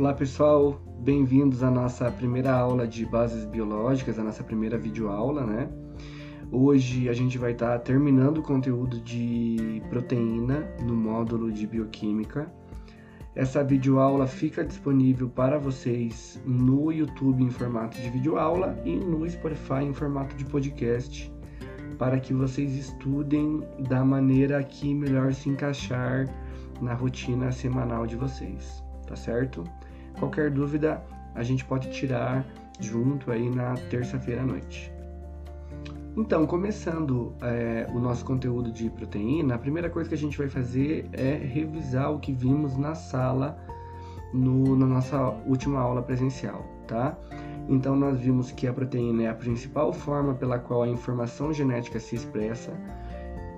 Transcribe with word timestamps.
Olá 0.00 0.14
pessoal, 0.14 0.80
bem-vindos 1.00 1.62
à 1.62 1.70
nossa 1.70 2.10
primeira 2.10 2.50
aula 2.50 2.86
de 2.86 3.04
bases 3.04 3.44
biológicas, 3.44 4.18
a 4.18 4.24
nossa 4.24 4.42
primeira 4.42 4.78
videoaula, 4.78 5.44
né? 5.44 5.68
Hoje 6.50 7.06
a 7.10 7.12
gente 7.12 7.36
vai 7.36 7.52
estar 7.52 7.78
terminando 7.80 8.38
o 8.38 8.42
conteúdo 8.42 8.98
de 8.98 9.82
proteína 9.90 10.66
no 10.82 10.94
módulo 10.94 11.52
de 11.52 11.66
bioquímica. 11.66 12.50
Essa 13.34 13.62
videoaula 13.62 14.26
fica 14.26 14.64
disponível 14.64 15.28
para 15.28 15.58
vocês 15.58 16.40
no 16.46 16.90
YouTube 16.90 17.44
em 17.44 17.50
formato 17.50 18.00
de 18.00 18.08
videoaula 18.08 18.80
e 18.86 18.96
no 18.96 19.28
Spotify 19.28 19.84
em 19.84 19.92
formato 19.92 20.34
de 20.34 20.46
podcast, 20.46 21.30
para 21.98 22.18
que 22.18 22.32
vocês 22.32 22.74
estudem 22.74 23.62
da 23.86 24.02
maneira 24.02 24.64
que 24.64 24.94
melhor 24.94 25.34
se 25.34 25.50
encaixar 25.50 26.26
na 26.80 26.94
rotina 26.94 27.52
semanal 27.52 28.06
de 28.06 28.16
vocês, 28.16 28.82
tá 29.10 29.16
certo? 29.16 29.64
Qualquer 30.18 30.50
dúvida 30.50 31.02
a 31.34 31.42
gente 31.42 31.64
pode 31.64 31.90
tirar 31.90 32.46
junto 32.78 33.30
aí 33.30 33.50
na 33.50 33.74
terça-feira 33.90 34.42
à 34.42 34.44
noite. 34.44 34.92
Então, 36.16 36.46
começando 36.46 37.34
é, 37.42 37.86
o 37.92 37.98
nosso 37.98 38.24
conteúdo 38.24 38.70
de 38.70 38.88
proteína, 38.88 39.56
a 39.56 39.58
primeira 39.58 39.90
coisa 39.90 40.08
que 40.08 40.14
a 40.14 40.18
gente 40.18 40.38
vai 40.38 40.48
fazer 40.48 41.08
é 41.12 41.34
revisar 41.34 42.12
o 42.12 42.18
que 42.18 42.32
vimos 42.32 42.76
na 42.76 42.94
sala 42.94 43.58
no, 44.32 44.76
na 44.76 44.86
nossa 44.86 45.18
última 45.46 45.80
aula 45.80 46.02
presencial, 46.02 46.64
tá? 46.86 47.16
Então, 47.68 47.94
nós 47.96 48.20
vimos 48.20 48.50
que 48.50 48.66
a 48.66 48.72
proteína 48.72 49.24
é 49.24 49.28
a 49.28 49.34
principal 49.34 49.92
forma 49.92 50.34
pela 50.34 50.58
qual 50.58 50.82
a 50.82 50.88
informação 50.88 51.52
genética 51.52 51.98
se 52.00 52.16
expressa, 52.16 52.72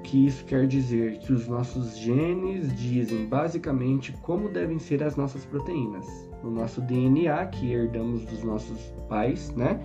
que 0.03 0.27
isso 0.27 0.45
quer 0.45 0.67
dizer 0.67 1.19
que 1.19 1.33
os 1.33 1.47
nossos 1.49 1.97
genes 1.97 2.75
dizem 2.77 3.27
basicamente 3.27 4.13
como 4.23 4.49
devem 4.49 4.79
ser 4.79 5.03
as 5.03 5.17
nossas 5.17 5.45
proteínas. 5.45 6.07
O 6.43 6.51
nosso 6.51 6.81
DNA, 6.81 7.47
que 7.47 7.73
herdamos 7.73 8.25
dos 8.25 8.43
nossos 8.43 8.93
pais, 9.09 9.55
né? 9.55 9.81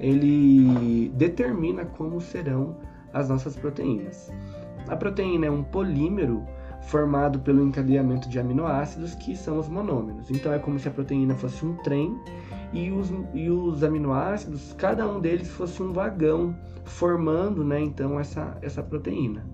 Ele 0.00 1.10
determina 1.10 1.84
como 1.84 2.20
serão 2.20 2.76
as 3.12 3.28
nossas 3.28 3.56
proteínas. 3.56 4.32
A 4.88 4.96
proteína 4.96 5.46
é 5.46 5.50
um 5.50 5.62
polímero 5.62 6.44
formado 6.82 7.38
pelo 7.40 7.62
encadeamento 7.62 8.28
de 8.28 8.38
aminoácidos 8.38 9.14
que 9.14 9.36
são 9.36 9.58
os 9.58 9.68
monômeros. 9.68 10.30
Então 10.30 10.52
é 10.52 10.58
como 10.58 10.78
se 10.78 10.88
a 10.88 10.90
proteína 10.90 11.34
fosse 11.34 11.64
um 11.64 11.74
trem 11.76 12.16
e 12.72 12.90
os, 12.90 13.12
e 13.34 13.50
os 13.50 13.84
aminoácidos, 13.84 14.74
cada 14.78 15.06
um 15.06 15.20
deles 15.20 15.48
fosse 15.48 15.82
um 15.82 15.92
vagão, 15.92 16.54
formando 16.84 17.62
né, 17.62 17.80
então 17.80 18.18
essa, 18.18 18.56
essa 18.62 18.82
proteína. 18.82 19.46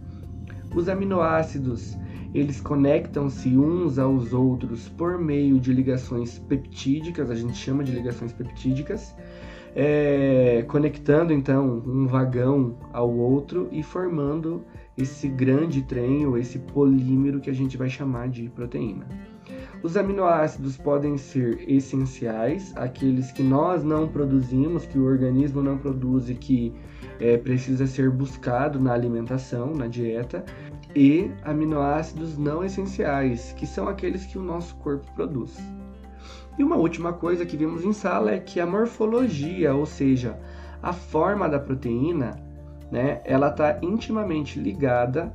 Os 0.74 0.88
aminoácidos 0.88 1.96
eles 2.34 2.60
conectam-se 2.60 3.56
uns 3.56 3.98
aos 3.98 4.32
outros 4.32 4.88
por 4.88 5.18
meio 5.18 5.58
de 5.58 5.72
ligações 5.72 6.38
peptídicas, 6.38 7.30
a 7.30 7.34
gente 7.34 7.56
chama 7.56 7.82
de 7.82 7.92
ligações 7.92 8.32
peptídicas, 8.32 9.14
é, 9.74 10.64
conectando 10.68 11.32
então 11.32 11.82
um 11.86 12.06
vagão 12.06 12.76
ao 12.92 13.10
outro 13.10 13.68
e 13.72 13.82
formando 13.82 14.64
esse 14.98 15.28
grande 15.28 15.82
trem 15.82 16.26
ou 16.26 16.36
esse 16.36 16.58
polímero 16.58 17.40
que 17.40 17.48
a 17.48 17.54
gente 17.54 17.76
vai 17.76 17.88
chamar 17.88 18.28
de 18.28 18.48
proteína. 18.50 19.06
Os 19.82 19.96
aminoácidos 19.96 20.76
podem 20.76 21.16
ser 21.16 21.64
essenciais, 21.70 22.76
aqueles 22.76 23.30
que 23.30 23.42
nós 23.42 23.84
não 23.84 24.08
produzimos, 24.08 24.84
que 24.84 24.98
o 24.98 25.04
organismo 25.04 25.62
não 25.62 25.78
produz 25.78 26.28
e 26.28 26.34
que 26.34 26.74
é, 27.20 27.36
precisa 27.36 27.86
ser 27.86 28.10
buscado 28.10 28.80
na 28.80 28.92
alimentação, 28.92 29.72
na 29.72 29.86
dieta, 29.86 30.44
e 30.96 31.30
aminoácidos 31.44 32.36
não 32.36 32.64
essenciais, 32.64 33.52
que 33.52 33.66
são 33.66 33.88
aqueles 33.88 34.26
que 34.26 34.36
o 34.36 34.42
nosso 34.42 34.74
corpo 34.76 35.08
produz. 35.14 35.56
E 36.58 36.64
uma 36.64 36.76
última 36.76 37.12
coisa 37.12 37.46
que 37.46 37.56
vimos 37.56 37.84
em 37.84 37.92
sala 37.92 38.32
é 38.32 38.38
que 38.40 38.58
a 38.58 38.66
morfologia, 38.66 39.72
ou 39.74 39.86
seja, 39.86 40.36
a 40.82 40.92
forma 40.92 41.48
da 41.48 41.60
proteína, 41.60 42.47
né, 42.90 43.20
ela 43.24 43.48
está 43.48 43.78
intimamente 43.82 44.58
ligada 44.58 45.32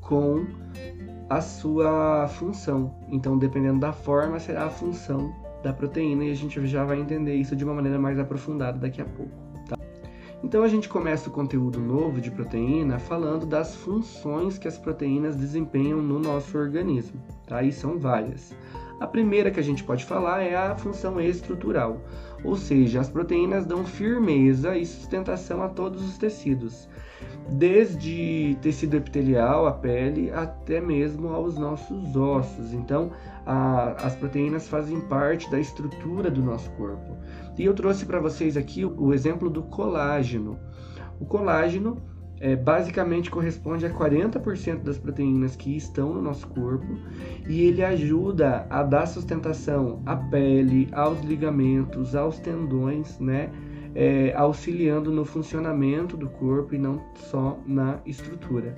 com 0.00 0.46
a 1.28 1.40
sua 1.40 2.28
função. 2.28 2.94
Então, 3.08 3.38
dependendo 3.38 3.80
da 3.80 3.92
forma, 3.92 4.38
será 4.38 4.66
a 4.66 4.70
função 4.70 5.34
da 5.62 5.72
proteína 5.72 6.24
e 6.24 6.30
a 6.30 6.34
gente 6.34 6.64
já 6.66 6.84
vai 6.84 7.00
entender 7.00 7.34
isso 7.34 7.56
de 7.56 7.64
uma 7.64 7.74
maneira 7.74 7.98
mais 7.98 8.18
aprofundada 8.18 8.78
daqui 8.78 9.00
a 9.00 9.04
pouco. 9.04 9.32
Tá? 9.66 9.78
Então, 10.42 10.62
a 10.62 10.68
gente 10.68 10.88
começa 10.88 11.28
o 11.28 11.32
conteúdo 11.32 11.80
novo 11.80 12.20
de 12.20 12.30
proteína 12.30 12.98
falando 12.98 13.46
das 13.46 13.74
funções 13.74 14.58
que 14.58 14.68
as 14.68 14.76
proteínas 14.76 15.36
desempenham 15.36 16.02
no 16.02 16.18
nosso 16.18 16.56
organismo. 16.58 17.20
Tá? 17.46 17.62
E 17.62 17.72
são 17.72 17.98
várias. 17.98 18.54
A 19.00 19.06
primeira 19.06 19.50
que 19.50 19.58
a 19.58 19.62
gente 19.62 19.82
pode 19.82 20.04
falar 20.04 20.42
é 20.42 20.54
a 20.54 20.76
função 20.76 21.20
estrutural, 21.20 21.98
ou 22.44 22.56
seja, 22.56 23.00
as 23.00 23.08
proteínas 23.08 23.64
dão 23.64 23.84
firmeza 23.84 24.76
e 24.76 24.84
sustentação 24.84 25.62
a 25.62 25.68
todos 25.68 26.04
os 26.04 26.18
tecidos 26.18 26.88
desde 27.48 28.56
tecido 28.62 28.96
epitelial, 28.96 29.66
a 29.66 29.72
pele, 29.72 30.30
até 30.30 30.80
mesmo 30.80 31.28
aos 31.28 31.58
nossos 31.58 32.16
ossos. 32.16 32.72
Então, 32.72 33.10
a, 33.44 33.90
as 34.04 34.16
proteínas 34.16 34.68
fazem 34.68 35.00
parte 35.02 35.50
da 35.50 35.60
estrutura 35.60 36.30
do 36.30 36.42
nosso 36.42 36.70
corpo. 36.72 37.16
E 37.58 37.64
eu 37.64 37.74
trouxe 37.74 38.06
para 38.06 38.20
vocês 38.20 38.56
aqui 38.56 38.84
o, 38.84 39.12
exemplo 39.12 39.50
do 39.50 39.62
colágeno. 39.62 40.58
O 41.20 41.26
colágeno 41.26 42.02
é, 42.40 42.56
basicamente 42.56 43.30
corresponde 43.30 43.86
a 43.86 43.90
40% 43.90 44.82
das 44.82 44.98
proteínas 44.98 45.56
que 45.56 45.76
estão 45.76 46.12
no 46.12 46.22
nosso 46.22 46.46
corpo 46.48 46.98
e 47.48 47.62
ele 47.62 47.82
ajuda 47.82 48.66
a 48.68 48.82
dar 48.82 49.06
sustentação 49.06 50.02
à 50.04 50.16
pele, 50.16 50.88
aos 50.92 51.20
ligamentos, 51.22 52.14
aos 52.14 52.38
tendões, 52.38 53.18
né? 53.18 53.50
é, 53.94 54.34
auxiliando 54.34 55.12
no 55.12 55.24
funcionamento 55.24 56.16
do 56.16 56.28
corpo 56.28 56.74
e 56.74 56.78
não 56.78 57.00
só 57.14 57.58
na 57.66 58.00
estrutura. 58.04 58.74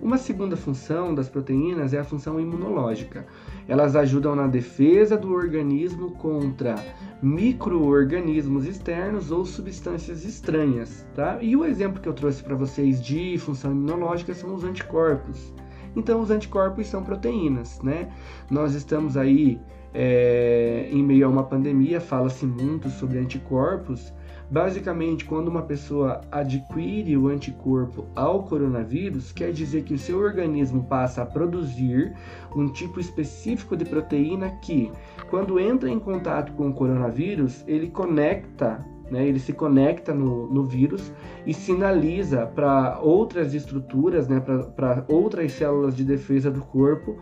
Uma 0.00 0.18
segunda 0.18 0.56
função 0.56 1.14
das 1.14 1.28
proteínas 1.28 1.94
é 1.94 1.98
a 1.98 2.04
função 2.04 2.38
imunológica. 2.38 3.26
Elas 3.66 3.96
ajudam 3.96 4.36
na 4.36 4.46
defesa 4.46 5.16
do 5.16 5.32
organismo 5.32 6.12
contra 6.12 6.74
microorganismos 7.22 8.66
externos 8.66 9.30
ou 9.30 9.44
substâncias 9.44 10.24
estranhas, 10.24 11.06
tá? 11.14 11.38
E 11.40 11.56
o 11.56 11.64
exemplo 11.64 12.00
que 12.00 12.08
eu 12.08 12.12
trouxe 12.12 12.42
para 12.42 12.54
vocês 12.54 13.02
de 13.02 13.38
função 13.38 13.72
imunológica 13.72 14.34
são 14.34 14.54
os 14.54 14.64
anticorpos. 14.64 15.52
Então, 15.96 16.20
os 16.20 16.30
anticorpos 16.30 16.86
são 16.86 17.02
proteínas, 17.02 17.80
né? 17.80 18.12
Nós 18.50 18.74
estamos 18.74 19.16
aí 19.16 19.58
é, 19.94 20.88
em 20.92 21.02
meio 21.02 21.26
a 21.26 21.30
uma 21.30 21.44
pandemia, 21.44 22.00
fala-se 22.02 22.44
muito 22.44 22.90
sobre 22.90 23.18
anticorpos. 23.18 24.12
Basicamente, 24.48 25.24
quando 25.24 25.48
uma 25.48 25.62
pessoa 25.62 26.20
adquire 26.30 27.16
o 27.16 27.28
anticorpo 27.28 28.06
ao 28.14 28.44
coronavírus, 28.44 29.32
quer 29.32 29.52
dizer 29.52 29.82
que 29.82 29.94
o 29.94 29.98
seu 29.98 30.18
organismo 30.18 30.84
passa 30.84 31.22
a 31.22 31.26
produzir 31.26 32.14
um 32.54 32.68
tipo 32.68 33.00
específico 33.00 33.76
de 33.76 33.84
proteína 33.84 34.50
que, 34.62 34.92
quando 35.30 35.58
entra 35.58 35.90
em 35.90 35.98
contato 35.98 36.52
com 36.52 36.68
o 36.68 36.72
coronavírus, 36.72 37.64
ele 37.66 37.88
conecta 37.88 38.84
né, 39.10 39.24
ele 39.24 39.38
se 39.38 39.52
conecta 39.52 40.12
no, 40.12 40.48
no 40.48 40.64
vírus 40.64 41.12
e 41.46 41.54
sinaliza 41.54 42.44
para 42.46 42.98
outras 43.00 43.54
estruturas, 43.54 44.26
né, 44.26 44.40
para 44.40 45.04
outras 45.06 45.52
células 45.52 45.94
de 45.94 46.04
defesa 46.04 46.50
do 46.50 46.60
corpo, 46.60 47.16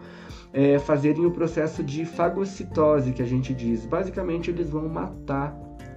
é, 0.50 0.78
fazerem 0.78 1.26
o 1.26 1.30
processo 1.30 1.82
de 1.82 2.06
fagocitose, 2.06 3.12
que 3.12 3.20
a 3.20 3.26
gente 3.26 3.52
diz. 3.52 3.84
Basicamente, 3.84 4.50
eles 4.50 4.70
vão 4.70 4.88
matar 4.88 5.54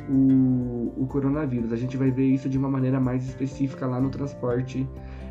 o, 0.09 0.94
o 0.97 1.07
coronavírus. 1.07 1.72
A 1.72 1.78
gente 1.78 1.97
vai 1.97 2.12
ver 2.12 2.25
isso 2.25 2.50
de 2.50 2.57
uma 2.57 2.69
maneira 2.69 3.00
mais 3.00 3.25
específica 3.25 3.85
lá 3.85 4.00
no 4.00 4.09
transporte 4.09 4.88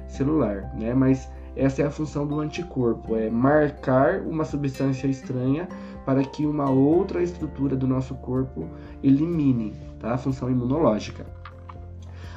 celular, 0.08 0.72
né? 0.76 0.94
Mas 0.94 1.28
essa 1.56 1.82
é 1.82 1.86
a 1.86 1.90
função 1.90 2.26
do 2.26 2.38
anticorpo, 2.40 3.16
é 3.16 3.30
marcar 3.30 4.20
uma 4.20 4.44
substância 4.44 5.06
estranha 5.06 5.68
para 6.04 6.22
que 6.22 6.44
uma 6.44 6.70
outra 6.70 7.22
estrutura 7.22 7.74
do 7.74 7.86
nosso 7.86 8.14
corpo 8.16 8.68
elimine, 9.02 9.74
tá? 9.98 10.14
A 10.14 10.18
função 10.18 10.50
imunológica. 10.50 11.26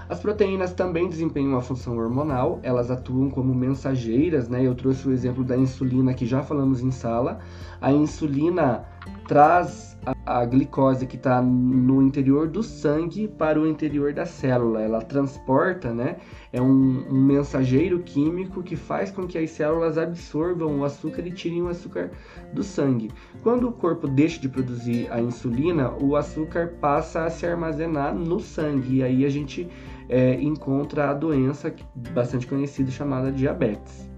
As 0.09 0.19
proteínas 0.19 0.74
também 0.74 1.07
desempenham 1.07 1.51
uma 1.51 1.62
função 1.62 1.95
hormonal, 1.95 2.59
elas 2.63 2.89
atuam 2.89 3.30
como 3.30 3.53
mensageiras, 3.53 4.50
né? 4.50 4.65
Eu 4.65 4.74
trouxe 4.74 5.07
o 5.07 5.12
exemplo 5.12 5.44
da 5.44 5.56
insulina 5.56 6.15
que 6.15 6.25
já 6.25 6.42
falamos 6.42 6.81
em 6.81 6.89
sala. 6.89 7.38
A 7.80 7.92
insulina 7.92 8.85
traz 9.27 9.97
a, 10.06 10.41
a 10.41 10.45
glicose 10.45 11.06
que 11.06 11.15
está 11.15 11.41
no 11.41 12.01
interior 12.01 12.47
do 12.47 12.63
sangue 12.63 13.27
para 13.27 13.59
o 13.59 13.67
interior 13.67 14.13
da 14.13 14.25
célula. 14.25 14.81
Ela 14.81 15.01
transporta, 15.01 15.94
né? 15.94 16.17
É 16.51 16.61
um, 16.61 17.06
um, 17.09 17.21
mensageiro 17.21 18.00
químico 18.00 18.63
que 18.63 18.75
faz 18.75 19.11
com 19.11 19.27
que 19.27 19.38
as 19.38 19.51
células 19.51 19.97
absorvam 19.97 20.79
o 20.79 20.83
açúcar 20.83 21.21
e 21.27 21.31
tirem 21.31 21.61
o 21.61 21.67
açúcar 21.67 22.11
do 22.53 22.63
sangue. 22.63 23.11
Quando 23.44 23.67
o 23.67 23.71
corpo 23.71 24.07
deixa 24.07 24.39
de 24.39 24.50
produzir 24.50 25.11
a 25.11 25.21
insulina, 25.21 25.91
o 26.01 26.15
açúcar 26.15 26.73
passa 26.81 27.25
a 27.25 27.29
se 27.29 27.45
armazenar 27.45 28.15
no 28.15 28.39
sangue 28.39 28.97
e 28.97 29.03
aí 29.03 29.25
a 29.25 29.29
gente 29.29 29.69
é, 30.07 30.33
encontra 30.41 31.11
a 31.11 31.13
doença 31.13 31.73
bastante 32.13 32.47
conhecida 32.47 32.89
chamada 32.89 33.31
diabetes. 33.31 34.08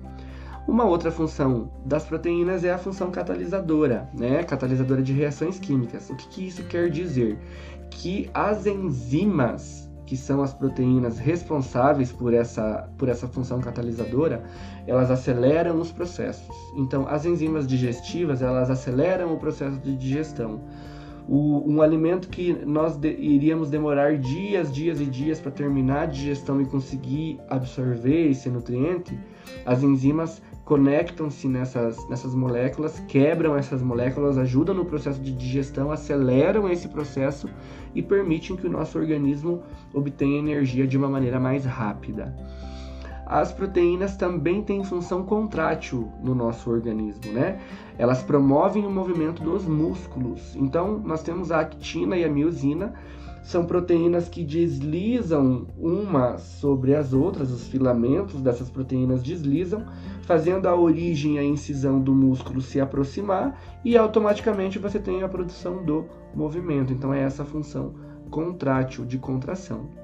Uma 0.67 0.85
outra 0.85 1.11
função 1.11 1.71
das 1.85 2.05
proteínas 2.05 2.63
é 2.63 2.71
a 2.71 2.77
função 2.77 3.09
catalisadora, 3.09 4.07
né? 4.13 4.43
Catalisadora 4.43 5.01
de 5.01 5.11
reações 5.11 5.59
químicas. 5.59 6.09
O 6.09 6.15
que, 6.15 6.27
que 6.27 6.47
isso 6.47 6.63
quer 6.65 6.89
dizer? 6.89 7.37
Que 7.89 8.29
as 8.33 8.65
enzimas, 8.67 9.89
que 10.05 10.15
são 10.15 10.41
as 10.43 10.53
proteínas 10.53 11.17
responsáveis 11.17 12.11
por 12.11 12.33
essa, 12.33 12.87
por 12.97 13.09
essa 13.09 13.27
função 13.27 13.59
catalisadora, 13.59 14.43
elas 14.85 15.09
aceleram 15.09 15.79
os 15.79 15.91
processos. 15.91 16.55
Então, 16.75 17.07
as 17.07 17.25
enzimas 17.25 17.65
digestivas, 17.65 18.41
elas 18.41 18.69
aceleram 18.69 19.33
o 19.33 19.37
processo 19.37 19.77
de 19.79 19.95
digestão. 19.95 20.61
O, 21.33 21.63
um 21.65 21.81
alimento 21.81 22.27
que 22.27 22.51
nós 22.65 22.97
de, 22.97 23.09
iríamos 23.13 23.69
demorar 23.69 24.17
dias, 24.17 24.69
dias 24.69 24.99
e 24.99 25.05
dias 25.05 25.39
para 25.39 25.49
terminar 25.49 26.01
a 26.01 26.05
digestão 26.05 26.61
e 26.61 26.65
conseguir 26.65 27.39
absorver 27.47 28.29
esse 28.29 28.49
nutriente, 28.49 29.17
as 29.65 29.81
enzimas 29.81 30.41
conectam-se 30.65 31.47
nessas, 31.47 31.97
nessas 32.09 32.35
moléculas, 32.35 32.99
quebram 33.07 33.55
essas 33.55 33.81
moléculas, 33.81 34.37
ajudam 34.37 34.75
no 34.75 34.83
processo 34.83 35.21
de 35.21 35.31
digestão, 35.31 35.89
aceleram 35.89 36.69
esse 36.69 36.89
processo 36.89 37.49
e 37.95 38.01
permitem 38.01 38.57
que 38.57 38.67
o 38.67 38.69
nosso 38.69 38.99
organismo 38.99 39.63
obtenha 39.93 40.37
energia 40.37 40.85
de 40.85 40.97
uma 40.97 41.07
maneira 41.07 41.39
mais 41.39 41.63
rápida. 41.63 42.35
As 43.31 43.49
proteínas 43.49 44.17
também 44.17 44.61
têm 44.61 44.83
função 44.83 45.23
contrátil 45.23 46.11
no 46.21 46.35
nosso 46.35 46.69
organismo, 46.69 47.31
né? 47.31 47.61
Elas 47.97 48.21
promovem 48.21 48.85
o 48.85 48.91
movimento 48.91 49.41
dos 49.41 49.63
músculos. 49.63 50.53
Então, 50.57 50.99
nós 50.99 51.23
temos 51.23 51.49
a 51.49 51.61
actina 51.61 52.17
e 52.17 52.25
a 52.25 52.29
miosina, 52.29 52.93
são 53.41 53.65
proteínas 53.65 54.27
que 54.27 54.43
deslizam 54.43 55.65
uma 55.79 56.37
sobre 56.39 56.93
as 56.93 57.13
outras, 57.13 57.51
os 57.51 57.65
filamentos 57.69 58.41
dessas 58.41 58.69
proteínas 58.69 59.23
deslizam, 59.23 59.85
fazendo 60.23 60.67
a 60.67 60.75
origem 60.75 61.39
a 61.39 61.43
incisão 61.43 62.01
do 62.01 62.13
músculo 62.13 62.59
se 62.59 62.81
aproximar 62.81 63.57
e 63.85 63.95
automaticamente 63.95 64.77
você 64.77 64.99
tem 64.99 65.23
a 65.23 65.29
produção 65.29 65.85
do 65.85 66.03
movimento. 66.35 66.91
Então 66.91 67.13
é 67.13 67.21
essa 67.21 67.45
função 67.45 67.93
contrátil 68.29 69.05
de 69.05 69.17
contração. 69.17 70.01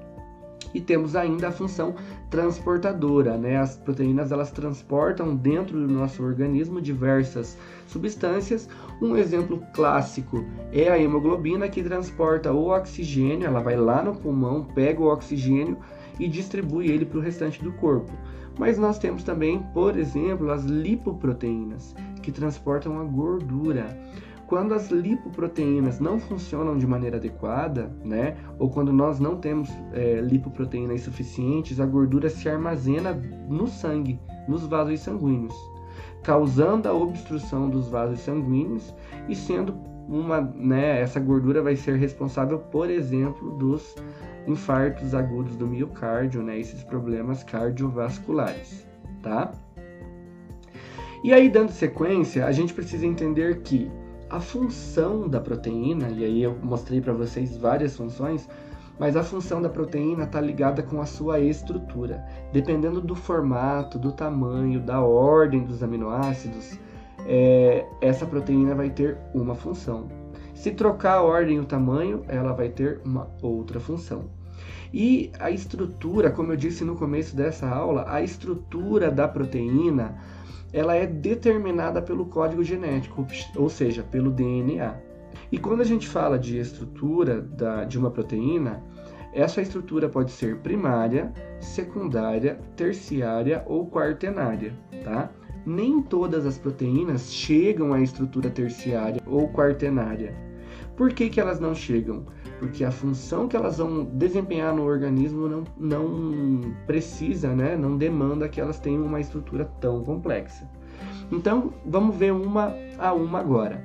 E 0.74 0.80
temos 0.80 1.16
ainda 1.16 1.48
a 1.48 1.52
função 1.52 1.94
transportadora, 2.30 3.36
né? 3.36 3.56
As 3.56 3.76
proteínas 3.76 4.30
elas 4.32 4.50
transportam 4.50 5.34
dentro 5.34 5.78
do 5.78 5.92
nosso 5.92 6.22
organismo 6.22 6.80
diversas 6.80 7.56
substâncias. 7.86 8.68
Um 9.00 9.16
exemplo 9.16 9.62
clássico 9.72 10.44
é 10.72 10.88
a 10.88 10.98
hemoglobina 10.98 11.68
que 11.68 11.82
transporta 11.82 12.52
o 12.52 12.68
oxigênio, 12.68 13.46
ela 13.46 13.60
vai 13.60 13.76
lá 13.76 14.02
no 14.02 14.14
pulmão, 14.14 14.64
pega 14.64 15.00
o 15.00 15.12
oxigênio 15.12 15.78
e 16.18 16.28
distribui 16.28 16.90
ele 16.90 17.04
para 17.04 17.18
o 17.18 17.22
restante 17.22 17.62
do 17.62 17.72
corpo. 17.72 18.12
Mas 18.58 18.76
nós 18.76 18.98
temos 18.98 19.22
também, 19.22 19.62
por 19.72 19.96
exemplo, 19.96 20.50
as 20.50 20.64
lipoproteínas, 20.64 21.94
que 22.22 22.32
transportam 22.32 23.00
a 23.00 23.04
gordura. 23.04 23.86
Quando 24.48 24.72
as 24.72 24.90
lipoproteínas 24.90 26.00
não 26.00 26.18
funcionam 26.18 26.78
de 26.78 26.86
maneira 26.86 27.18
adequada, 27.18 27.94
né, 28.02 28.34
ou 28.58 28.70
quando 28.70 28.90
nós 28.90 29.20
não 29.20 29.36
temos 29.36 29.68
é, 29.92 30.22
lipoproteínas 30.22 31.02
suficientes, 31.02 31.78
a 31.78 31.84
gordura 31.84 32.30
se 32.30 32.48
armazena 32.48 33.12
no 33.46 33.66
sangue, 33.66 34.18
nos 34.48 34.66
vasos 34.66 35.00
sanguíneos, 35.00 35.54
causando 36.22 36.88
a 36.88 36.94
obstrução 36.94 37.68
dos 37.68 37.90
vasos 37.90 38.20
sanguíneos 38.20 38.94
e 39.28 39.36
sendo 39.36 39.74
uma, 40.08 40.40
né, 40.40 40.98
essa 41.02 41.20
gordura 41.20 41.60
vai 41.60 41.76
ser 41.76 41.96
responsável, 41.96 42.58
por 42.58 42.88
exemplo, 42.88 43.50
dos 43.58 43.94
infartos 44.46 45.14
agudos 45.14 45.56
do 45.56 45.66
miocárdio, 45.66 46.42
né, 46.42 46.58
esses 46.58 46.82
problemas 46.82 47.44
cardiovasculares, 47.44 48.86
tá? 49.22 49.52
E 51.22 51.34
aí, 51.34 51.50
dando 51.50 51.70
sequência, 51.70 52.46
a 52.46 52.52
gente 52.52 52.72
precisa 52.72 53.04
entender 53.04 53.60
que 53.60 53.90
a 54.30 54.40
função 54.40 55.28
da 55.28 55.40
proteína, 55.40 56.08
e 56.10 56.24
aí 56.24 56.42
eu 56.42 56.56
mostrei 56.62 57.00
para 57.00 57.12
vocês 57.12 57.56
várias 57.56 57.96
funções, 57.96 58.48
mas 58.98 59.16
a 59.16 59.22
função 59.22 59.62
da 59.62 59.68
proteína 59.68 60.24
está 60.24 60.40
ligada 60.40 60.82
com 60.82 61.00
a 61.00 61.06
sua 61.06 61.40
estrutura. 61.40 62.24
Dependendo 62.52 63.00
do 63.00 63.14
formato, 63.14 63.98
do 63.98 64.12
tamanho, 64.12 64.80
da 64.80 65.00
ordem 65.00 65.64
dos 65.64 65.82
aminoácidos, 65.82 66.78
é, 67.26 67.86
essa 68.00 68.26
proteína 68.26 68.74
vai 68.74 68.90
ter 68.90 69.16
uma 69.32 69.54
função. 69.54 70.08
Se 70.54 70.72
trocar 70.72 71.18
a 71.18 71.22
ordem 71.22 71.56
e 71.56 71.60
o 71.60 71.64
tamanho, 71.64 72.24
ela 72.26 72.52
vai 72.52 72.68
ter 72.68 73.00
uma 73.04 73.28
outra 73.40 73.78
função. 73.78 74.24
E 74.92 75.30
a 75.38 75.50
estrutura, 75.50 76.30
como 76.30 76.52
eu 76.52 76.56
disse 76.56 76.84
no 76.84 76.96
começo 76.96 77.36
dessa 77.36 77.68
aula, 77.68 78.04
a 78.08 78.22
estrutura 78.22 79.10
da 79.10 79.28
proteína 79.28 80.18
ela 80.72 80.94
é 80.94 81.06
determinada 81.06 82.02
pelo 82.02 82.26
código 82.26 82.62
genético, 82.62 83.26
ou 83.56 83.68
seja, 83.68 84.02
pelo 84.02 84.30
DNA. 84.30 84.96
E 85.50 85.58
quando 85.58 85.80
a 85.80 85.84
gente 85.84 86.06
fala 86.06 86.38
de 86.38 86.58
estrutura 86.58 87.40
da, 87.40 87.84
de 87.84 87.98
uma 87.98 88.10
proteína, 88.10 88.82
essa 89.32 89.60
estrutura 89.60 90.08
pode 90.08 90.30
ser 90.30 90.58
primária, 90.58 91.32
secundária, 91.60 92.58
terciária 92.76 93.62
ou 93.66 93.88
quaternária, 93.88 94.72
tá? 95.04 95.30
Nem 95.66 96.00
todas 96.02 96.46
as 96.46 96.58
proteínas 96.58 97.32
chegam 97.32 97.92
à 97.92 98.00
estrutura 98.00 98.48
terciária 98.48 99.20
ou 99.26 99.48
quaternária. 99.48 100.34
Por 100.96 101.12
que, 101.12 101.28
que 101.28 101.40
elas 101.40 101.60
não 101.60 101.74
chegam? 101.74 102.24
Porque 102.58 102.84
a 102.84 102.90
função 102.90 103.46
que 103.48 103.56
elas 103.56 103.78
vão 103.78 104.04
desempenhar 104.04 104.74
no 104.74 104.84
organismo 104.84 105.48
não, 105.48 105.64
não 105.76 106.74
precisa, 106.86 107.54
né, 107.54 107.76
não 107.76 107.96
demanda 107.96 108.48
que 108.48 108.60
elas 108.60 108.78
tenham 108.78 109.04
uma 109.04 109.20
estrutura 109.20 109.64
tão 109.80 110.02
complexa. 110.04 110.68
Então, 111.30 111.72
vamos 111.84 112.16
ver 112.16 112.32
uma 112.32 112.74
a 112.98 113.12
uma 113.12 113.38
agora. 113.38 113.84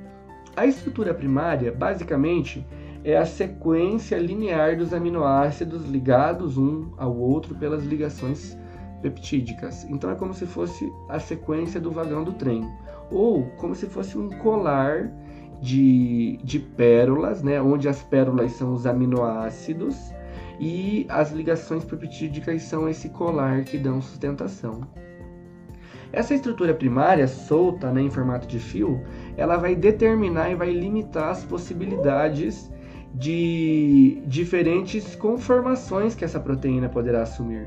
A 0.56 0.66
estrutura 0.66 1.12
primária, 1.12 1.70
basicamente, 1.72 2.66
é 3.04 3.16
a 3.16 3.26
sequência 3.26 4.16
linear 4.16 4.76
dos 4.76 4.94
aminoácidos 4.94 5.84
ligados 5.84 6.56
um 6.56 6.90
ao 6.96 7.14
outro 7.16 7.54
pelas 7.54 7.84
ligações 7.84 8.56
peptídicas. 9.02 9.84
Então, 9.84 10.10
é 10.10 10.14
como 10.14 10.32
se 10.32 10.46
fosse 10.46 10.90
a 11.08 11.18
sequência 11.18 11.78
do 11.80 11.90
vagão 11.90 12.24
do 12.24 12.32
trem, 12.32 12.66
ou 13.10 13.44
como 13.58 13.74
se 13.74 13.86
fosse 13.86 14.16
um 14.16 14.30
colar 14.30 15.12
de, 15.64 16.38
de 16.44 16.58
pérolas, 16.58 17.42
né, 17.42 17.60
onde 17.60 17.88
as 17.88 18.02
pérolas 18.02 18.52
são 18.52 18.74
os 18.74 18.86
aminoácidos 18.86 20.12
e 20.60 21.06
as 21.08 21.32
ligações 21.32 21.82
peptídicas 21.84 22.62
são 22.64 22.86
esse 22.86 23.08
colar 23.08 23.64
que 23.64 23.78
dão 23.78 24.02
sustentação. 24.02 24.82
Essa 26.12 26.34
estrutura 26.34 26.74
primária, 26.74 27.26
solta 27.26 27.90
né, 27.90 28.02
em 28.02 28.10
formato 28.10 28.46
de 28.46 28.58
fio, 28.58 29.00
ela 29.38 29.56
vai 29.56 29.74
determinar 29.74 30.50
e 30.50 30.54
vai 30.54 30.70
limitar 30.70 31.30
as 31.30 31.42
possibilidades 31.44 32.70
de 33.14 34.22
diferentes 34.26 35.16
conformações 35.16 36.14
que 36.14 36.26
essa 36.26 36.38
proteína 36.38 36.90
poderá 36.90 37.22
assumir 37.22 37.66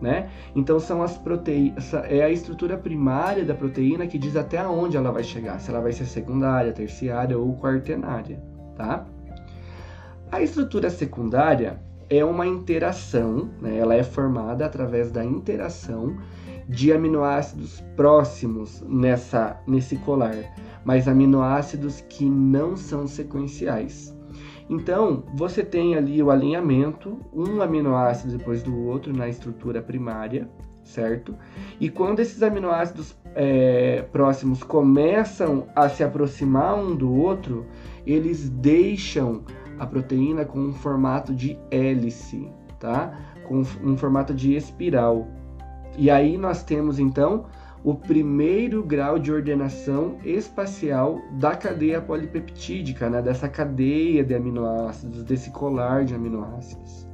né? 0.00 0.30
Então 0.54 0.78
são 0.78 1.02
as 1.02 1.18
proteínas, 1.18 1.92
é 1.94 2.22
a 2.22 2.30
estrutura 2.30 2.76
primária 2.76 3.44
da 3.44 3.54
proteína 3.54 4.06
que 4.06 4.18
diz 4.18 4.36
até 4.36 4.66
onde 4.66 4.96
ela 4.96 5.10
vai 5.10 5.24
chegar, 5.24 5.58
se 5.60 5.70
ela 5.70 5.80
vai 5.80 5.92
ser 5.92 6.06
secundária, 6.06 6.72
terciária 6.72 7.38
ou 7.38 7.56
quaternária, 7.56 8.42
tá? 8.76 9.06
A 10.30 10.42
estrutura 10.42 10.90
secundária 10.90 11.80
é 12.10 12.24
uma 12.24 12.46
interação, 12.46 13.50
né? 13.60 13.76
ela 13.76 13.94
é 13.94 14.02
formada 14.02 14.64
através 14.64 15.10
da 15.10 15.24
interação 15.24 16.16
de 16.68 16.92
aminoácidos 16.92 17.82
próximos 17.96 18.82
nessa, 18.86 19.58
nesse 19.66 19.96
colar, 19.96 20.36
mas 20.84 21.08
aminoácidos 21.08 22.02
que 22.02 22.28
não 22.28 22.76
são 22.76 23.06
sequenciais. 23.06 24.17
Então, 24.68 25.24
você 25.34 25.64
tem 25.64 25.94
ali 25.94 26.22
o 26.22 26.30
alinhamento, 26.30 27.18
um 27.32 27.62
aminoácido 27.62 28.36
depois 28.36 28.62
do 28.62 28.86
outro 28.86 29.16
na 29.16 29.28
estrutura 29.28 29.80
primária, 29.80 30.48
certo? 30.84 31.34
E 31.80 31.88
quando 31.88 32.20
esses 32.20 32.42
aminoácidos 32.42 33.16
é, 33.34 34.02
próximos 34.12 34.62
começam 34.62 35.66
a 35.74 35.88
se 35.88 36.04
aproximar 36.04 36.74
um 36.78 36.94
do 36.94 37.14
outro, 37.14 37.66
eles 38.06 38.48
deixam 38.48 39.42
a 39.78 39.86
proteína 39.86 40.44
com 40.44 40.58
um 40.58 40.72
formato 40.72 41.34
de 41.34 41.58
hélice, 41.70 42.50
tá? 42.78 43.16
Com 43.46 43.62
um 43.82 43.96
formato 43.96 44.34
de 44.34 44.54
espiral. 44.54 45.28
E 45.96 46.10
aí 46.10 46.36
nós 46.36 46.62
temos 46.62 46.98
então 46.98 47.46
o 47.84 47.94
primeiro 47.94 48.82
grau 48.82 49.18
de 49.18 49.32
ordenação 49.32 50.16
espacial 50.24 51.20
da 51.32 51.54
cadeia 51.54 52.00
polipeptídica, 52.00 53.08
né? 53.08 53.22
dessa 53.22 53.48
cadeia 53.48 54.24
de 54.24 54.34
aminoácidos, 54.34 55.22
desse 55.22 55.50
colar 55.50 56.04
de 56.04 56.14
aminoácidos. 56.14 57.06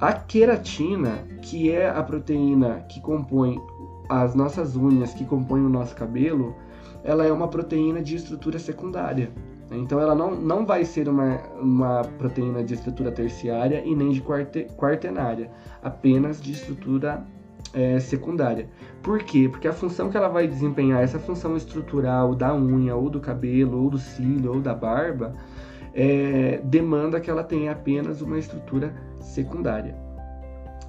A 0.00 0.12
queratina, 0.12 1.24
que 1.42 1.70
é 1.70 1.88
a 1.88 2.02
proteína 2.02 2.84
que 2.88 3.00
compõe 3.00 3.60
as 4.08 4.34
nossas 4.34 4.76
unhas, 4.76 5.12
que 5.12 5.24
compõe 5.24 5.60
o 5.60 5.68
nosso 5.68 5.94
cabelo, 5.94 6.54
ela 7.02 7.24
é 7.24 7.32
uma 7.32 7.48
proteína 7.48 8.00
de 8.00 8.16
estrutura 8.16 8.58
secundária. 8.58 9.30
Então 9.70 10.00
ela 10.00 10.14
não, 10.14 10.34
não 10.34 10.64
vai 10.64 10.84
ser 10.84 11.08
uma, 11.08 11.38
uma 11.60 12.02
proteína 12.16 12.64
de 12.64 12.74
estrutura 12.74 13.12
terciária 13.12 13.82
e 13.84 13.94
nem 13.94 14.10
de 14.10 14.20
quarte, 14.20 14.66
quaternária, 14.76 15.50
apenas 15.82 16.40
de 16.40 16.52
estrutura 16.52 17.26
é, 17.74 17.98
secundária. 18.00 18.68
Por 19.02 19.20
quê? 19.20 19.48
Porque 19.50 19.68
a 19.68 19.72
função 19.72 20.10
que 20.10 20.16
ela 20.16 20.28
vai 20.28 20.46
desempenhar, 20.46 21.02
essa 21.02 21.18
função 21.18 21.56
estrutural 21.56 22.34
da 22.34 22.54
unha, 22.54 22.94
ou 22.94 23.08
do 23.08 23.20
cabelo, 23.20 23.82
ou 23.82 23.90
do 23.90 23.98
cílio, 23.98 24.54
ou 24.54 24.60
da 24.60 24.74
barba, 24.74 25.32
é, 25.94 26.60
demanda 26.64 27.20
que 27.20 27.30
ela 27.30 27.44
tenha 27.44 27.72
apenas 27.72 28.20
uma 28.20 28.38
estrutura 28.38 28.92
secundária. 29.20 29.94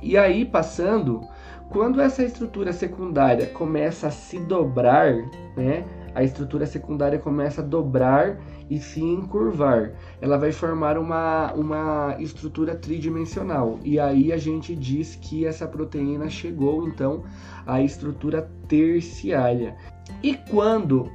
E 0.02 0.18
aí, 0.18 0.46
passando, 0.46 1.22
quando 1.70 2.02
essa 2.02 2.24
estrutura 2.24 2.74
secundária 2.74 3.48
começa 3.48 4.08
a 4.08 4.12
se 4.12 4.40
dobrar, 4.40 5.14
né, 5.56 5.86
a 6.14 6.24
estrutura 6.24 6.66
secundária 6.66 7.20
começa 7.20 7.62
a 7.62 7.64
dobrar 7.64 8.40
e 8.70 8.80
se 8.80 9.02
encurvar. 9.02 9.94
Ela 10.22 10.38
vai 10.38 10.52
formar 10.52 10.98
uma, 10.98 11.54
uma 11.54 12.16
estrutura 12.20 12.76
tridimensional. 12.76 13.80
E 13.84 14.00
aí 14.00 14.32
a 14.32 14.38
gente 14.38 14.76
diz 14.76 15.16
que 15.16 15.46
essa 15.46 15.68
proteína 15.68 16.30
chegou 16.30 16.88
então 16.88 17.24
à 17.66 17.82
estrutura 17.82 18.50
terciária. 18.68 19.76
E 20.24 20.36
quando 20.50 21.10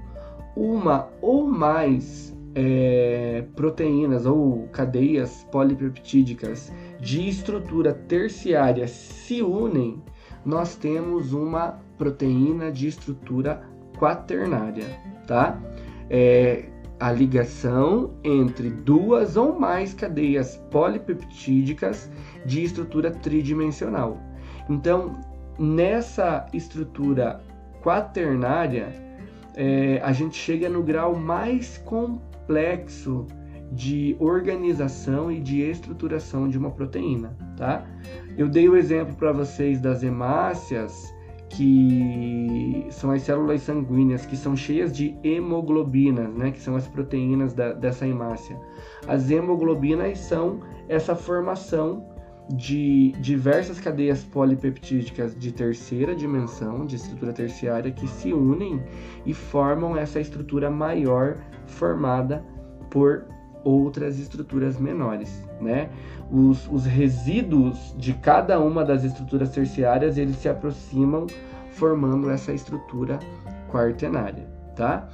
uma 0.57 1.09
ou 1.21 1.47
mais 1.47 2.35
é, 2.55 3.45
proteínas 3.57 4.27
ou 4.27 4.69
cadeias 4.69 5.45
polipeptídicas 5.51 6.73
de 7.01 7.29
estrutura 7.29 7.93
terciária 7.93 8.87
se 8.87 9.43
unem, 9.43 10.03
nós 10.45 10.77
temos 10.77 11.33
uma 11.33 11.81
proteína 11.97 12.71
de 12.71 12.87
estrutura 12.87 13.63
quaternária, 14.05 14.85
tá? 15.27 15.59
É, 16.11 16.65
a 17.01 17.11
ligação 17.11 18.13
entre 18.23 18.69
duas 18.69 19.35
ou 19.37 19.59
mais 19.59 19.95
cadeias 19.95 20.57
polipeptídicas 20.71 22.11
de 22.45 22.63
estrutura 22.63 23.11
tridimensional. 23.11 24.19
Então, 24.69 25.19
nessa 25.59 26.47
estrutura 26.53 27.41
quaternária, 27.83 28.93
é, 29.57 30.01
a 30.03 30.13
gente 30.13 30.37
chega 30.37 30.69
no 30.69 30.83
grau 30.83 31.17
mais 31.17 31.79
complexo 31.79 33.27
de 33.73 34.15
organização 34.21 35.33
e 35.33 35.41
de 35.41 35.63
estruturação 35.63 36.47
de 36.47 36.59
uma 36.59 36.71
proteína, 36.71 37.35
tá? 37.57 37.87
Eu 38.37 38.49
dei 38.51 38.69
o 38.69 38.77
exemplo 38.77 39.15
para 39.17 39.33
vocês 39.33 39.81
das 39.81 40.03
hemácias 40.03 41.15
que 41.49 42.87
são 42.91 43.11
as 43.11 43.23
células 43.23 43.63
sanguíneas 43.63 44.27
que 44.27 44.37
são 44.37 44.57
cheias 44.57 44.93
de 44.93 45.17
hemoglobinas, 45.23 46.33
né, 46.35 46.51
que 46.51 46.61
são 46.61 46.77
as 46.77 46.87
proteínas 46.89 47.53
da, 47.53 47.73
dessa 47.73 48.07
hemácia. 48.07 48.59
As 49.07 49.31
hemoglobinas 49.31 50.19
são 50.19 50.61
essa 50.89 51.15
formação 51.15 52.07
de 52.51 53.13
diversas 53.21 53.81
cadeias 53.81 54.23
polipeptídicas 54.23 55.35
de 55.35 55.51
terceira 55.53 56.15
dimensão, 56.15 56.85
de 56.85 56.97
estrutura 56.97 57.33
terciária, 57.33 57.91
que 57.91 58.07
se 58.07 58.33
unem 58.33 58.83
e 59.25 59.33
formam 59.33 59.97
essa 59.97 60.21
estrutura 60.21 60.71
maior 60.71 61.37
formada 61.67 62.45
por 62.91 63.27
outras 63.65 64.19
estruturas 64.19 64.79
menores, 64.79 65.43
né? 65.61 65.89
Os, 66.31 66.69
os 66.71 66.85
resíduos 66.85 67.95
de 67.99 68.13
cada 68.15 68.61
uma 68.61 68.85
das 68.85 69.05
estruturas 69.05 69.51
terciárias 69.51 70.19
eles 70.19 70.37
se 70.37 70.49
aproximam 70.49 71.27
formando 71.71 72.31
essa 72.31 72.53
estrutura 72.53 73.19
quaternária, 73.71 74.47
tá? 74.75 75.09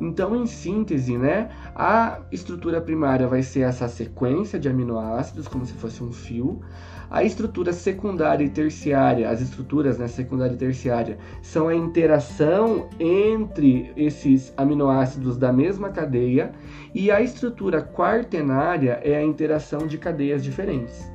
Então, 0.00 0.36
em 0.36 0.46
síntese, 0.46 1.16
né, 1.16 1.48
a 1.74 2.20
estrutura 2.30 2.80
primária 2.80 3.26
vai 3.26 3.42
ser 3.42 3.60
essa 3.60 3.88
sequência 3.88 4.58
de 4.58 4.68
aminoácidos, 4.68 5.48
como 5.48 5.64
se 5.64 5.72
fosse 5.72 6.02
um 6.02 6.12
fio. 6.12 6.60
A 7.08 7.22
estrutura 7.22 7.72
secundária 7.72 8.44
e 8.44 8.50
terciária, 8.50 9.30
as 9.30 9.40
estruturas 9.40 9.96
né, 9.96 10.08
secundária 10.08 10.54
e 10.54 10.58
terciária, 10.58 11.18
são 11.40 11.68
a 11.68 11.74
interação 11.74 12.88
entre 12.98 13.92
esses 13.96 14.52
aminoácidos 14.56 15.36
da 15.38 15.52
mesma 15.52 15.88
cadeia. 15.88 16.52
E 16.94 17.10
a 17.10 17.22
estrutura 17.22 17.80
quaternária 17.80 19.00
é 19.02 19.16
a 19.16 19.24
interação 19.24 19.86
de 19.86 19.96
cadeias 19.96 20.42
diferentes. 20.42 21.10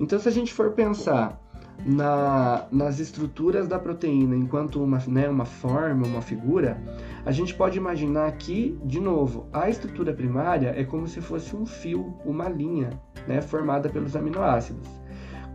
Então, 0.00 0.18
se 0.18 0.28
a 0.28 0.32
gente 0.32 0.54
for 0.54 0.72
pensar 0.72 1.43
na, 1.84 2.66
nas 2.70 2.98
estruturas 2.98 3.68
da 3.68 3.78
proteína 3.78 4.34
enquanto 4.34 4.82
uma, 4.82 4.98
né, 5.06 5.28
uma 5.28 5.44
forma, 5.44 6.06
uma 6.06 6.22
figura, 6.22 6.80
a 7.24 7.32
gente 7.32 7.54
pode 7.54 7.76
imaginar 7.76 8.30
que, 8.32 8.78
de 8.84 9.00
novo, 9.00 9.46
a 9.52 9.68
estrutura 9.68 10.12
primária 10.12 10.72
é 10.76 10.84
como 10.84 11.06
se 11.06 11.20
fosse 11.20 11.54
um 11.54 11.66
fio, 11.66 12.14
uma 12.24 12.48
linha, 12.48 12.90
né, 13.28 13.40
formada 13.40 13.88
pelos 13.88 14.16
aminoácidos. 14.16 14.88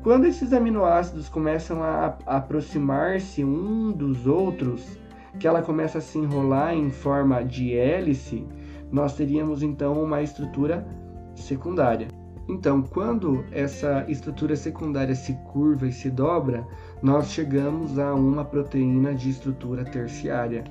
Quando 0.03 0.25
esses 0.25 0.53
aminoácidos 0.53 1.27
começam 1.27 1.83
a, 1.83 2.17
a 2.25 2.37
aproximar-se 2.37 3.43
um 3.43 3.91
dos 3.91 4.25
outros, 4.27 4.97
que 5.39 5.47
ela 5.47 5.61
começa 5.61 5.97
a 5.97 6.01
se 6.01 6.17
enrolar 6.17 6.73
em 6.73 6.89
forma 6.89 7.43
de 7.43 7.75
hélice, 7.75 8.47
nós 8.91 9.13
teríamos 9.13 9.61
então 9.61 10.01
uma 10.01 10.21
estrutura 10.21 10.87
secundária. 11.35 12.07
Então, 12.49 12.81
quando 12.81 13.45
essa 13.51 14.03
estrutura 14.09 14.55
secundária 14.55 15.13
se 15.13 15.33
curva 15.53 15.85
e 15.85 15.91
se 15.91 16.09
dobra, 16.09 16.67
nós 16.99 17.27
chegamos 17.27 17.99
a 17.99 18.15
uma 18.15 18.43
proteína 18.43 19.13
de 19.13 19.29
estrutura 19.29 19.85
terciária. 19.85 20.63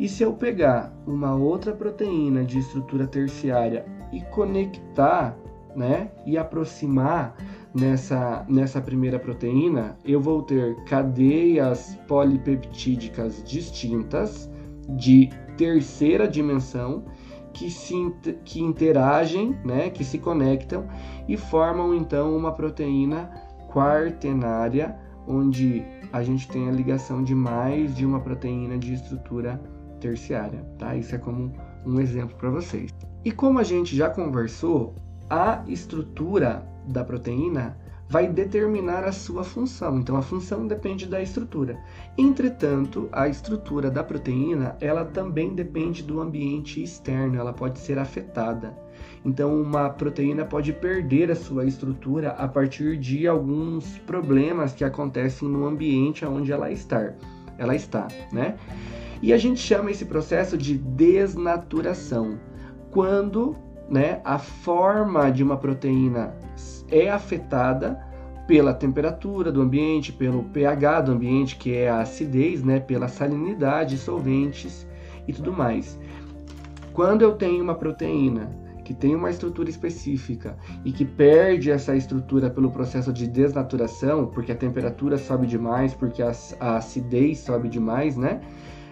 E 0.00 0.08
se 0.08 0.24
eu 0.24 0.32
pegar 0.32 0.92
uma 1.06 1.32
outra 1.32 1.72
proteína 1.72 2.44
de 2.44 2.58
estrutura 2.58 3.06
terciária 3.06 3.86
e 4.12 4.20
conectar, 4.32 5.38
né, 5.76 6.10
e 6.26 6.36
aproximar 6.36 7.36
nessa, 7.72 8.44
nessa 8.48 8.80
primeira 8.80 9.18
proteína, 9.18 9.96
eu 10.04 10.20
vou 10.20 10.42
ter 10.42 10.74
cadeias 10.86 11.96
polipeptídicas 12.08 13.44
distintas 13.44 14.50
de 14.88 15.30
terceira 15.56 16.26
dimensão 16.26 17.04
que, 17.56 17.70
se, 17.70 18.14
que 18.44 18.60
interagem, 18.60 19.58
né, 19.64 19.88
que 19.88 20.04
se 20.04 20.18
conectam 20.18 20.86
e 21.26 21.38
formam 21.38 21.94
então 21.94 22.36
uma 22.36 22.52
proteína 22.52 23.30
quaternária, 23.72 24.94
onde 25.26 25.82
a 26.12 26.22
gente 26.22 26.46
tem 26.48 26.68
a 26.68 26.72
ligação 26.72 27.24
de 27.24 27.34
mais 27.34 27.96
de 27.96 28.04
uma 28.04 28.20
proteína 28.20 28.76
de 28.78 28.92
estrutura 28.92 29.60
terciária, 30.00 30.62
tá? 30.78 30.94
Isso 30.94 31.14
é 31.14 31.18
como 31.18 31.50
um 31.86 31.98
exemplo 31.98 32.36
para 32.36 32.50
vocês. 32.50 32.90
E 33.24 33.32
como 33.32 33.58
a 33.58 33.64
gente 33.64 33.96
já 33.96 34.10
conversou, 34.10 34.94
a 35.28 35.64
estrutura 35.66 36.64
da 36.86 37.02
proteína 37.02 37.78
vai 38.08 38.28
determinar 38.28 39.04
a 39.04 39.12
sua 39.12 39.42
função. 39.42 39.98
Então 39.98 40.16
a 40.16 40.22
função 40.22 40.66
depende 40.66 41.06
da 41.06 41.20
estrutura. 41.20 41.78
Entretanto, 42.16 43.08
a 43.12 43.28
estrutura 43.28 43.90
da 43.90 44.04
proteína, 44.04 44.76
ela 44.80 45.04
também 45.04 45.54
depende 45.54 46.02
do 46.02 46.20
ambiente 46.20 46.82
externo, 46.82 47.38
ela 47.38 47.52
pode 47.52 47.78
ser 47.78 47.98
afetada. 47.98 48.76
Então 49.24 49.60
uma 49.60 49.90
proteína 49.90 50.44
pode 50.44 50.72
perder 50.72 51.30
a 51.30 51.36
sua 51.36 51.64
estrutura 51.64 52.30
a 52.30 52.46
partir 52.46 52.96
de 52.96 53.26
alguns 53.26 53.98
problemas 53.98 54.72
que 54.72 54.84
acontecem 54.84 55.48
no 55.48 55.66
ambiente 55.66 56.24
onde 56.24 56.52
ela 56.52 56.70
está. 56.70 57.12
Ela 57.58 57.74
está, 57.74 58.06
né? 58.32 58.56
E 59.22 59.32
a 59.32 59.38
gente 59.38 59.60
chama 59.60 59.90
esse 59.90 60.04
processo 60.04 60.56
de 60.58 60.76
desnaturação. 60.76 62.38
Quando 62.90 63.56
né, 63.88 64.20
a 64.24 64.38
forma 64.38 65.30
de 65.30 65.42
uma 65.42 65.56
proteína 65.56 66.34
é 66.90 67.10
afetada 67.10 67.98
pela 68.46 68.72
temperatura 68.72 69.50
do 69.50 69.60
ambiente, 69.60 70.12
pelo 70.12 70.44
pH 70.44 71.00
do 71.02 71.12
ambiente, 71.12 71.56
que 71.56 71.74
é 71.74 71.88
a 71.88 72.00
acidez, 72.00 72.62
né, 72.62 72.78
pela 72.78 73.08
salinidade, 73.08 73.98
solventes 73.98 74.86
e 75.26 75.32
tudo 75.32 75.52
mais. 75.52 75.98
Quando 76.92 77.22
eu 77.22 77.32
tenho 77.32 77.62
uma 77.62 77.74
proteína 77.74 78.48
que 78.84 78.94
tem 78.94 79.16
uma 79.16 79.30
estrutura 79.30 79.68
específica 79.68 80.56
e 80.84 80.92
que 80.92 81.04
perde 81.04 81.72
essa 81.72 81.96
estrutura 81.96 82.48
pelo 82.48 82.70
processo 82.70 83.12
de 83.12 83.26
desnaturação, 83.26 84.26
porque 84.26 84.52
a 84.52 84.56
temperatura 84.56 85.18
sobe 85.18 85.44
demais, 85.48 85.92
porque 85.92 86.22
a, 86.22 86.30
a 86.60 86.76
acidez 86.76 87.40
sobe 87.40 87.68
demais, 87.68 88.16
né? 88.16 88.40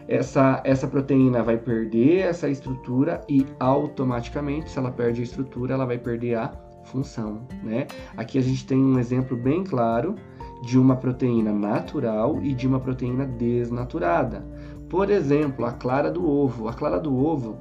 essa, 0.09 0.61
essa 0.65 0.87
proteína 0.87 1.43
vai 1.43 1.57
perder 1.57 2.21
essa 2.21 2.49
estrutura 2.49 3.21
e 3.29 3.47
automaticamente, 3.59 4.71
se 4.71 4.79
ela 4.79 4.91
perde 4.91 5.21
a 5.21 5.25
estrutura, 5.25 5.75
ela 5.75 5.87
vai 5.87 5.99
perder 5.99 6.37
a 6.37 6.49
função, 6.85 7.47
né? 7.63 7.87
Aqui 8.17 8.39
a 8.39 8.43
gente 8.43 8.67
tem 8.67 8.79
um 8.79 8.99
exemplo 8.99 9.37
bem 9.37 9.65
claro 9.65 10.15
de 10.63 10.79
uma 10.79 10.97
proteína 10.97 11.53
natural 11.53 12.41
e 12.43 12.55
de 12.55 12.67
uma 12.67 12.81
proteína 12.81 13.27
desnaturada. 13.27 14.45
Por 14.89 15.11
exemplo, 15.11 15.65
a 15.65 15.73
clara 15.73 16.11
do 16.11 16.29
ovo. 16.29 16.69
A 16.69 16.73
clara 16.73 16.99
do 16.99 17.15
ovo, 17.17 17.59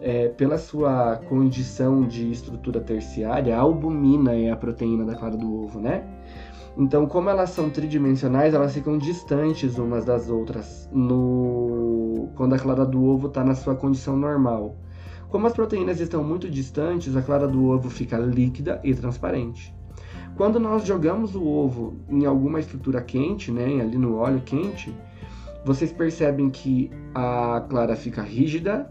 é, 0.00 0.28
pela 0.28 0.56
sua 0.56 1.16
condição 1.28 2.06
de 2.06 2.30
estrutura 2.30 2.80
terciária, 2.80 3.56
a 3.56 3.60
albumina 3.60 4.32
é 4.34 4.50
a 4.50 4.56
proteína 4.56 5.04
da 5.04 5.14
clara 5.14 5.36
do 5.36 5.64
ovo, 5.64 5.80
né? 5.80 6.04
Então, 6.78 7.06
como 7.06 7.30
elas 7.30 7.50
são 7.50 7.70
tridimensionais, 7.70 8.52
elas 8.52 8.74
ficam 8.74 8.98
distantes 8.98 9.78
umas 9.78 10.04
das 10.04 10.28
outras 10.28 10.88
no 10.92 12.28
quando 12.34 12.54
a 12.54 12.58
clara 12.58 12.84
do 12.84 13.02
ovo 13.02 13.28
está 13.28 13.42
na 13.42 13.54
sua 13.54 13.74
condição 13.74 14.16
normal. 14.16 14.76
Como 15.28 15.46
as 15.46 15.52
proteínas 15.52 16.00
estão 16.00 16.22
muito 16.22 16.48
distantes, 16.48 17.16
a 17.16 17.22
clara 17.22 17.48
do 17.48 17.66
ovo 17.66 17.90
fica 17.90 18.16
líquida 18.16 18.80
e 18.84 18.94
transparente. 18.94 19.74
Quando 20.36 20.60
nós 20.60 20.84
jogamos 20.84 21.34
o 21.34 21.44
ovo 21.44 21.96
em 22.08 22.26
alguma 22.26 22.60
estrutura 22.60 23.00
quente, 23.00 23.50
né, 23.50 23.80
ali 23.80 23.96
no 23.96 24.16
óleo 24.16 24.42
quente, 24.44 24.94
vocês 25.64 25.90
percebem 25.90 26.50
que 26.50 26.90
a 27.14 27.64
clara 27.68 27.96
fica 27.96 28.22
rígida 28.22 28.88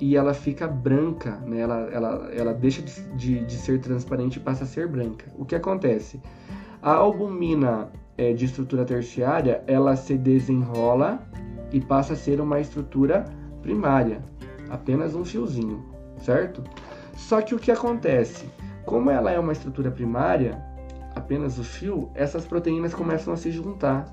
e 0.00 0.16
ela 0.16 0.34
fica 0.34 0.68
branca, 0.68 1.36
né? 1.46 1.60
ela, 1.60 1.88
ela, 1.90 2.30
ela 2.32 2.54
deixa 2.54 2.82
de, 3.16 3.44
de, 3.44 3.54
ser 3.54 3.80
transparente 3.80 4.36
e 4.36 4.40
passa 4.40 4.64
a 4.64 4.66
ser 4.66 4.86
branca. 4.86 5.26
O 5.36 5.44
que 5.44 5.54
acontece? 5.54 6.20
A 6.82 6.92
albumina 6.92 7.90
é, 8.16 8.32
de 8.32 8.44
estrutura 8.44 8.84
terciária, 8.84 9.62
ela 9.66 9.96
se 9.96 10.16
desenrola 10.16 11.20
e 11.72 11.80
passa 11.80 12.12
a 12.12 12.16
ser 12.16 12.40
uma 12.40 12.60
estrutura 12.60 13.24
primária, 13.62 14.22
apenas 14.70 15.14
um 15.14 15.24
fiozinho, 15.24 15.84
certo? 16.18 16.62
Só 17.14 17.40
que 17.42 17.54
o 17.54 17.58
que 17.58 17.70
acontece? 17.70 18.48
Como 18.84 19.10
ela 19.10 19.30
é 19.30 19.38
uma 19.38 19.52
estrutura 19.52 19.90
primária, 19.90 20.62
apenas 21.14 21.58
o 21.58 21.64
fio, 21.64 22.10
essas 22.14 22.46
proteínas 22.46 22.94
começam 22.94 23.32
a 23.32 23.36
se 23.36 23.50
juntar. 23.50 24.06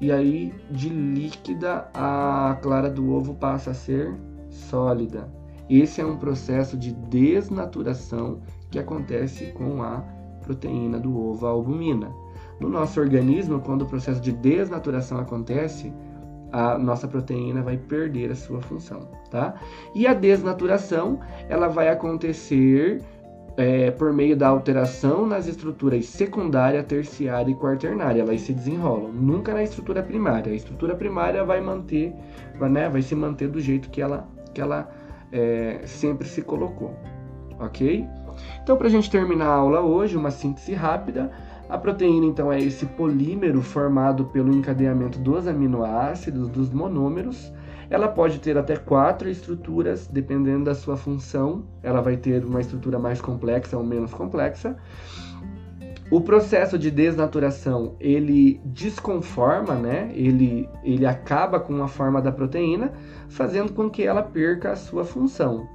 E 0.00 0.10
aí, 0.12 0.52
de 0.70 0.88
líquida, 0.88 1.88
a 1.94 2.58
clara 2.60 2.90
do 2.90 3.12
ovo 3.12 3.34
passa 3.34 3.70
a 3.70 3.74
ser 3.74 4.14
sólida. 4.50 5.28
Esse 5.68 6.00
é 6.00 6.06
um 6.06 6.16
processo 6.16 6.76
de 6.76 6.92
desnaturação 6.92 8.40
que 8.70 8.78
acontece 8.78 9.46
com 9.52 9.82
a 9.82 10.04
proteína 10.42 10.98
do 10.98 11.16
ovo, 11.18 11.46
a 11.46 11.50
albumina. 11.50 12.10
No 12.60 12.68
nosso 12.68 13.00
organismo, 13.00 13.60
quando 13.60 13.82
o 13.82 13.86
processo 13.86 14.20
de 14.20 14.32
desnaturação 14.32 15.18
acontece, 15.18 15.92
a 16.52 16.78
nossa 16.78 17.08
proteína 17.08 17.62
vai 17.62 17.76
perder 17.76 18.30
a 18.30 18.34
sua 18.34 18.60
função, 18.60 19.08
tá? 19.30 19.54
E 19.94 20.06
a 20.06 20.14
desnaturação, 20.14 21.20
ela 21.48 21.68
vai 21.68 21.88
acontecer 21.88 23.02
é, 23.56 23.90
por 23.90 24.12
meio 24.12 24.36
da 24.36 24.48
alteração 24.48 25.26
nas 25.26 25.46
estruturas 25.46 26.06
secundária, 26.06 26.82
terciária 26.82 27.50
e 27.50 27.54
quaternária. 27.54 28.22
Elas 28.22 28.42
se 28.42 28.52
desenrolam, 28.52 29.10
nunca 29.12 29.54
na 29.54 29.62
estrutura 29.62 30.02
primária. 30.02 30.52
A 30.52 30.54
estrutura 30.54 30.94
primária 30.94 31.44
vai 31.44 31.60
manter, 31.60 32.14
vai, 32.58 32.68
né, 32.68 32.88
vai 32.88 33.02
se 33.02 33.14
manter 33.14 33.48
do 33.48 33.60
jeito 33.60 33.88
que 33.90 34.00
ela, 34.00 34.28
que 34.54 34.60
ela 34.60 34.90
é, 35.32 35.80
sempre 35.84 36.28
se 36.28 36.42
colocou, 36.42 36.94
ok? 37.58 38.06
Então, 38.62 38.76
para 38.76 38.86
a 38.86 38.90
gente 38.90 39.10
terminar 39.10 39.46
a 39.46 39.54
aula 39.54 39.80
hoje, 39.80 40.16
uma 40.16 40.30
síntese 40.30 40.74
rápida. 40.74 41.30
A 41.68 41.76
proteína, 41.76 42.26
então, 42.26 42.52
é 42.52 42.60
esse 42.60 42.86
polímero 42.86 43.60
formado 43.60 44.26
pelo 44.26 44.54
encadeamento 44.54 45.18
dos 45.18 45.48
aminoácidos, 45.48 46.48
dos 46.48 46.70
monômeros. 46.70 47.52
Ela 47.90 48.08
pode 48.08 48.38
ter 48.38 48.56
até 48.56 48.76
quatro 48.76 49.28
estruturas, 49.28 50.06
dependendo 50.06 50.64
da 50.64 50.74
sua 50.74 50.96
função. 50.96 51.64
Ela 51.82 52.00
vai 52.00 52.16
ter 52.16 52.44
uma 52.44 52.60
estrutura 52.60 52.98
mais 52.98 53.20
complexa 53.20 53.76
ou 53.76 53.84
menos 53.84 54.14
complexa. 54.14 54.76
O 56.08 56.20
processo 56.20 56.78
de 56.78 56.88
desnaturação, 56.88 57.96
ele 57.98 58.60
desconforma, 58.64 59.74
né? 59.74 60.12
Ele, 60.14 60.68
ele 60.84 61.04
acaba 61.04 61.58
com 61.58 61.82
a 61.82 61.88
forma 61.88 62.22
da 62.22 62.30
proteína, 62.30 62.92
fazendo 63.28 63.72
com 63.72 63.90
que 63.90 64.04
ela 64.04 64.22
perca 64.22 64.70
a 64.70 64.76
sua 64.76 65.04
função. 65.04 65.68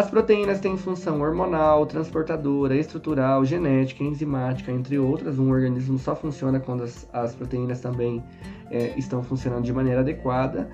As 0.00 0.08
proteínas 0.08 0.60
têm 0.60 0.78
função 0.78 1.20
hormonal, 1.20 1.84
transportadora, 1.84 2.74
estrutural, 2.74 3.44
genética, 3.44 4.02
enzimática, 4.02 4.72
entre 4.72 4.98
outras. 4.98 5.38
Um 5.38 5.50
organismo 5.50 5.98
só 5.98 6.16
funciona 6.16 6.58
quando 6.58 6.84
as, 6.84 7.06
as 7.12 7.34
proteínas 7.34 7.82
também 7.82 8.24
é, 8.70 8.98
estão 8.98 9.22
funcionando 9.22 9.62
de 9.62 9.74
maneira 9.74 10.00
adequada. 10.00 10.70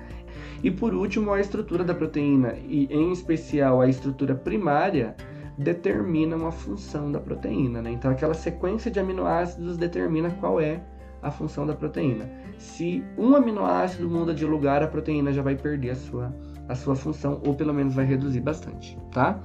E 0.63 0.71
por 0.71 0.93
último, 0.93 1.33
a 1.33 1.41
estrutura 1.41 1.83
da 1.83 1.93
proteína, 1.93 2.53
e 2.69 2.85
em 2.89 3.11
especial 3.11 3.81
a 3.81 3.89
estrutura 3.89 4.33
primária, 4.33 5.13
determinam 5.57 6.47
a 6.47 6.51
função 6.53 7.11
da 7.11 7.19
proteína. 7.19 7.81
Né? 7.81 7.91
Então, 7.91 8.09
aquela 8.09 8.33
sequência 8.33 8.89
de 8.89 8.97
aminoácidos 8.97 9.75
determina 9.75 10.31
qual 10.39 10.61
é 10.61 10.79
a 11.21 11.29
função 11.29 11.67
da 11.67 11.73
proteína. 11.73 12.29
Se 12.57 13.03
um 13.17 13.35
aminoácido 13.35 14.09
muda 14.09 14.33
de 14.33 14.45
lugar, 14.45 14.81
a 14.81 14.87
proteína 14.87 15.33
já 15.33 15.41
vai 15.41 15.57
perder 15.57 15.89
a 15.89 15.95
sua 15.95 16.33
a 16.67 16.75
sua 16.75 16.95
função 16.95 17.41
ou 17.45 17.53
pelo 17.53 17.73
menos 17.73 17.93
vai 17.93 18.05
reduzir 18.05 18.41
bastante, 18.41 18.97
tá? 19.11 19.39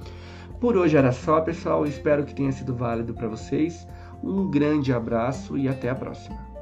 Por 0.59 0.77
hoje 0.77 0.95
era 0.95 1.11
só, 1.11 1.41
pessoal. 1.41 1.85
Espero 1.85 2.23
que 2.23 2.33
tenha 2.33 2.51
sido 2.51 2.73
válido 2.73 3.13
para 3.13 3.27
vocês. 3.27 3.85
Um 4.23 4.49
grande 4.49 4.93
abraço 4.93 5.57
e 5.57 5.67
até 5.67 5.89
a 5.89 5.95
próxima. 5.95 6.52